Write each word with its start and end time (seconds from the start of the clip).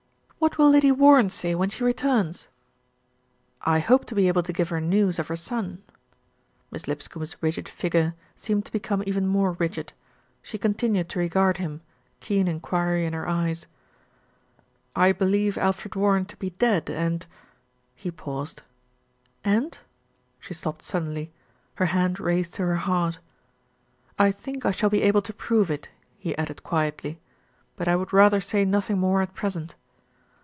"What 0.41 0.57
will 0.57 0.71
Lady 0.71 0.91
Warren 0.91 1.29
say 1.29 1.53
when 1.53 1.69
she 1.69 1.83
returns?" 1.83 2.47
"I 3.61 3.77
hope 3.77 4.05
to 4.05 4.15
be 4.15 4.27
able 4.27 4.41
to 4.41 4.51
give 4.51 4.69
her 4.69 4.81
news 4.81 5.19
of 5.19 5.27
her 5.27 5.35
son." 5.35 5.83
Miss 6.71 6.87
Lipscombe's 6.87 7.35
rigid 7.43 7.69
figure 7.69 8.15
seemed 8.35 8.65
to 8.65 8.71
become 8.71 9.03
even 9.05 9.27
more 9.27 9.51
rigid; 9.51 9.93
she 10.41 10.57
continued 10.57 11.09
to 11.09 11.19
regard 11.19 11.57
him, 11.57 11.81
keen 12.21 12.47
enquiry 12.47 13.05
in 13.05 13.13
her 13.13 13.27
eyes. 13.27 13.67
"I 14.95 15.11
believe 15.11 15.59
Alfred 15.59 15.93
Warren 15.93 16.25
to 16.25 16.35
be 16.37 16.49
dead 16.49 16.89
and" 16.89 17.23
He 17.95 18.09
paused. 18.09 18.63
"And?" 19.43 19.77
She 20.39 20.55
stopped 20.55 20.81
suddenly, 20.81 21.31
her 21.75 21.85
hand 21.93 22.19
raised 22.19 22.55
to 22.55 22.63
her 22.63 22.77
heart. 22.77 23.19
"I 24.17 24.31
think 24.31 24.65
I 24.65 24.71
shall 24.71 24.89
be 24.89 25.03
able 25.03 25.21
to 25.21 25.33
prove 25.33 25.69
it," 25.69 25.89
he 26.17 26.35
added 26.35 26.63
quietly, 26.63 27.19
"but 27.75 27.87
I 27.87 27.95
would 27.95 28.11
rather 28.11 28.41
say 28.41 28.65
nothing 28.65 28.97
more 28.97 29.21
at 29.21 29.35
present." 29.35 29.75